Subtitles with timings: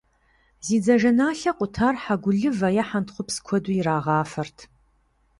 [0.65, 4.57] Зи дзажэналъэ къутар хьэгулывэ е хьэнтхъупс куэду ирагъафэрт.